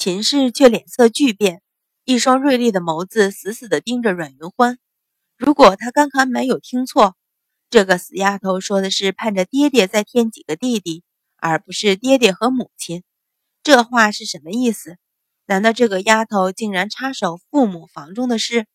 [0.00, 1.60] 秦氏却脸色巨变，
[2.06, 4.78] 一双锐利的眸子死死地盯着阮云欢。
[5.36, 7.16] 如果他刚刚没有听错，
[7.68, 11.02] 这个死丫头说的是盼着爹爹再添几个弟弟，
[11.36, 13.02] 而不是爹爹和母亲。
[13.62, 14.96] 这话是什么意思？
[15.44, 18.66] 难道这个丫头竟然插手父母房中的事，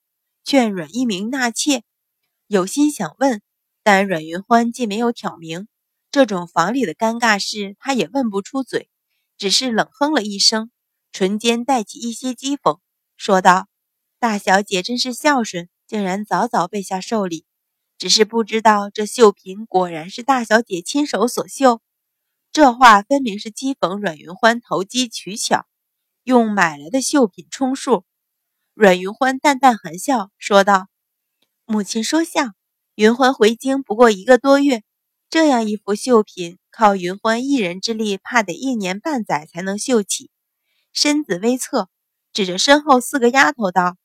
[0.43, 1.81] 劝阮一鸣纳妾？
[2.45, 3.41] 有心想问，
[3.81, 5.67] 但阮云欢既没有挑明
[6.11, 8.91] 这种房里的尴尬事，他也问不出嘴，
[9.39, 10.69] 只是冷哼了一声。
[11.17, 12.79] 唇间带起一些讥讽，
[13.15, 13.69] 说道
[14.19, 17.45] ：“大小姐真是孝顺，竟然早早备下寿礼。
[17.97, 21.79] 只是不知道这绣品果然是大小姐亲手所绣。”
[22.51, 25.65] 这话分明是讥讽阮云欢投机取巧，
[26.25, 28.03] 用买来的绣品充数。
[28.73, 30.89] 阮云欢淡淡含笑说道
[31.63, 32.49] ：“母亲说笑，
[32.95, 34.83] 云欢回京不过一个多月，
[35.29, 40.29] 这样一幅绣品，靠云欢一人之力，怕得一年半载才能绣起。”
[40.95, 41.89] 身子微侧，
[42.31, 43.97] 指着身后四个丫头道：“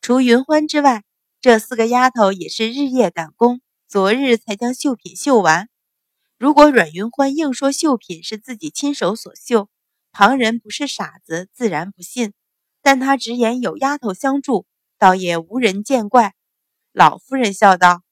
[0.00, 1.02] 除云欢之外，
[1.40, 5.68] 这四个丫头也是日夜赶工，昨日才将绣品绣完。
[6.38, 9.68] 如果阮云欢硬说绣品是自己亲手所绣，
[10.12, 12.32] 旁人不是傻子，自然不信。
[12.82, 14.64] 但他直言有丫头相助，
[14.98, 16.34] 倒也无人见怪。”
[16.94, 18.04] 老夫人笑道：“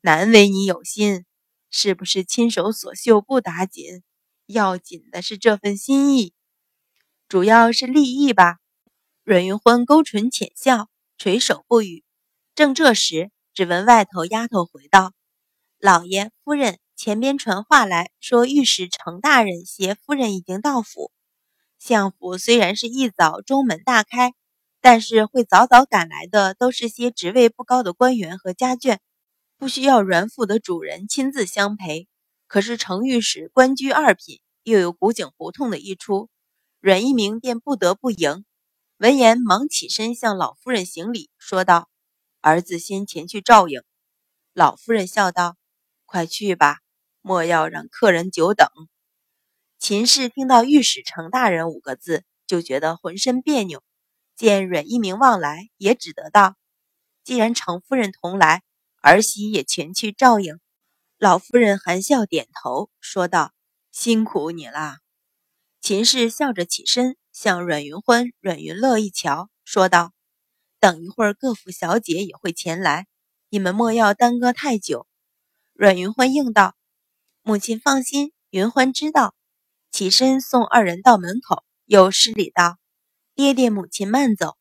[0.00, 1.26] 难为你有心，
[1.68, 4.02] 是不是亲手所绣不打紧，
[4.46, 6.32] 要紧的是这份心意。”
[7.32, 8.58] 主要是利益吧。
[9.24, 12.04] 阮云欢勾唇浅笑，垂首不语。
[12.54, 15.14] 正这时，只闻外头丫头回道
[15.80, 21.10] ：“老爷夫人，前边传话来说，御史程大人携夫人已经到府。
[21.78, 24.34] 相府虽然是一早中门大开，
[24.82, 28.98] 但是会早早赶来的都是些职位不高的官员和家眷，
[29.56, 32.08] 不需要阮府的主人亲自相陪。
[32.46, 36.28] 可是程御史官居二品，又有古井胡同的一出。”
[36.82, 38.44] 阮一鸣便不得不迎，
[38.96, 41.88] 闻言忙起身向老夫人行礼，说道
[42.42, 43.82] ：“儿子先前去照应。”
[44.52, 45.56] 老夫人笑道
[46.06, 46.80] ：“快去吧，
[47.20, 48.66] 莫要让客人久等。”
[49.78, 53.80] 秦氏听到“御史程大人”五个字，就觉得浑身别扭。
[54.34, 56.56] 见阮一鸣望来，也只得道
[57.22, 58.64] ：“既然程夫人同来，
[59.02, 60.58] 儿媳也前去照应。”
[61.16, 63.52] 老夫人含笑点头，说道
[63.92, 64.96] ：“辛苦你了。”
[65.82, 70.12] 秦氏笑着起身，向阮云欢、阮云乐一瞧，说道
[70.78, 73.08] ：“等一会儿，各府小姐也会前来，
[73.48, 75.08] 你们莫要耽搁太久。”
[75.74, 76.76] 阮云欢应道
[77.42, 79.34] ：“母亲放心，云欢知道。”
[79.90, 82.78] 起身送二人到门口，又施礼道
[83.34, 84.56] ：“爹爹母亲慢走。”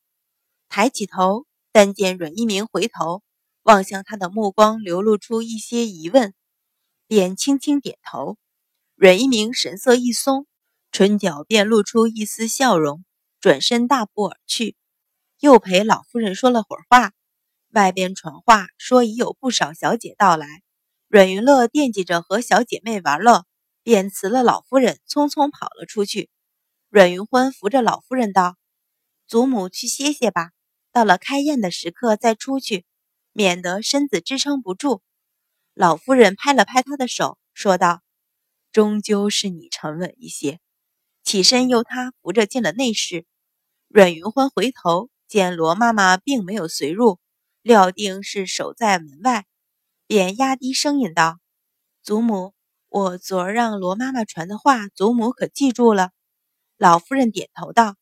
[0.69, 3.21] 抬起头，但见阮一鸣回头
[3.61, 6.33] 望向他的目光流露出一些疑问，
[7.05, 8.39] 便轻轻点头。
[8.95, 10.47] 阮一鸣神色一松。
[10.91, 13.05] 唇角便露出一丝笑容，
[13.39, 14.75] 转身大步而去。
[15.39, 17.13] 又陪老夫人说了会儿话，
[17.69, 20.61] 外边传话说已有不少小姐到来。
[21.07, 23.45] 阮云乐惦记着和小姐妹玩乐，
[23.83, 26.29] 便辞了老夫人，匆匆跑了出去。
[26.89, 28.57] 阮云欢扶着老夫人道
[29.27, 30.51] ：“祖母去歇歇吧，
[30.91, 32.85] 到了开宴的时刻再出去，
[33.31, 35.01] 免得身子支撑不住。”
[35.73, 38.01] 老夫人拍了拍他的手，说道
[38.73, 40.59] ：“终究是你沉稳一些。”
[41.31, 43.25] 起身，由他扶着进了内室。
[43.87, 47.19] 阮云欢回头见罗妈妈并没有随入，
[47.61, 49.45] 料定是守在门外，
[50.07, 51.39] 便压低声音道
[52.03, 52.53] ：“祖母，
[52.89, 56.11] 我昨儿让罗妈妈传的话，祖母可记住了？”
[56.75, 57.95] 老夫人点头道：“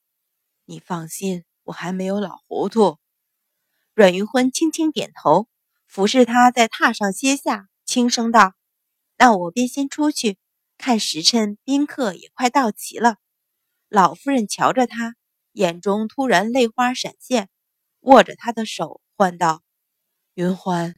[0.65, 2.97] 你放心，我还没有老糊涂。”
[3.93, 5.47] 阮云欢轻轻点头，
[5.85, 8.55] 服侍他在榻上歇下，轻声道
[9.19, 10.39] ：“那我便先出去。”
[10.79, 13.17] 看时辰，宾客也快到齐了。
[13.89, 15.13] 老夫人瞧着他，
[15.51, 17.49] 眼中突然泪花闪现，
[17.99, 19.61] 握着他的手唤道
[20.35, 20.95] ：“云欢。”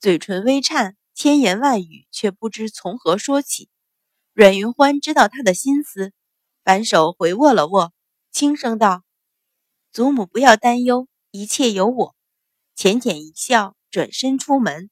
[0.00, 3.70] 嘴唇微颤，千言万语却不知从何说起。
[4.32, 6.12] 阮云欢知道他的心思，
[6.64, 7.92] 反手回握了握，
[8.32, 9.04] 轻声道
[9.92, 12.16] ：“祖母不要担忧，一切有我。”
[12.74, 14.90] 浅浅一笑，转身出门。